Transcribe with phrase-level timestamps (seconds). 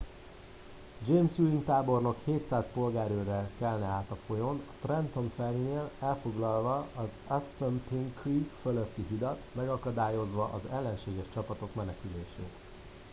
[1.07, 8.19] james ewing tábornok 700 polgárőrrel kelne át a folyón trenton ferry nél elfoglalva az assunpink
[8.21, 12.51] creek fölötti hidat megakadályozva az ellenséges csapatok menekülését